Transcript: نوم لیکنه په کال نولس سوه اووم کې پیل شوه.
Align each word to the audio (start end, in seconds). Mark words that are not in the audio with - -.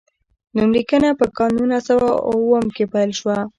نوم 0.55 0.69
لیکنه 0.77 1.09
په 1.19 1.25
کال 1.37 1.51
نولس 1.57 1.83
سوه 1.89 2.07
اووم 2.29 2.65
کې 2.75 2.83
پیل 2.93 3.11
شوه. 3.19 3.37